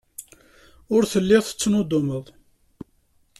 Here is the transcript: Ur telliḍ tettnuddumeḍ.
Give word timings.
Ur 0.95 1.03
telliḍ 1.11 1.43
tettnuddumeḍ. 1.45 2.25